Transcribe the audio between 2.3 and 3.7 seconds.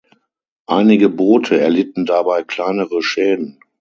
kleinere Schäden.